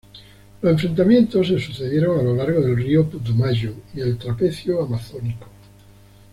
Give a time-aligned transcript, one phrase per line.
[0.63, 5.45] Los enfrentamientos se sucedieron a lo largo del río Putumayo y el trapecio amazónico.